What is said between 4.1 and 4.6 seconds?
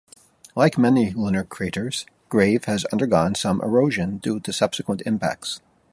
due to